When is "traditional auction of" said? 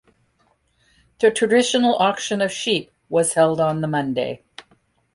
1.29-2.51